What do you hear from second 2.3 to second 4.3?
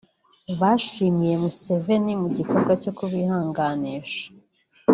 gikorwa cyo kubihanganisha